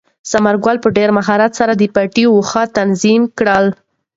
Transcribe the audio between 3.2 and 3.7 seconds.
کړل.